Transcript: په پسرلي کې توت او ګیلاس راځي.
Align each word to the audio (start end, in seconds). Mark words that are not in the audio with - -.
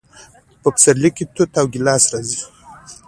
په 0.61 0.67
پسرلي 0.75 1.09
کې 1.17 1.23
توت 1.33 1.51
او 1.61 1.65
ګیلاس 1.73 2.03
راځي. 2.11 2.39